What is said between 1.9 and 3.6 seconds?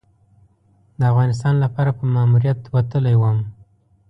په ماموریت وتلی وم.